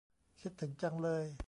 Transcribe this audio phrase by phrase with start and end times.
[0.41, 1.25] คิดถึงจังเลย